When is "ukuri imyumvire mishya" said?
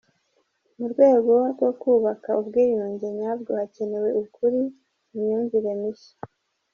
4.23-6.15